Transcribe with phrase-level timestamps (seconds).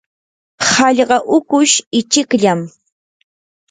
[0.69, 2.59] hallqa hukush ichikllam.